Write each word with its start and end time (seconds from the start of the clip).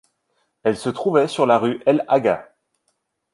Elle 0.63 0.77
se 0.77 0.89
trouvait 0.89 1.27
sur 1.27 1.45
la 1.45 1.59
rue 1.59 1.79
El 1.85 2.03
Agha. 2.07 2.55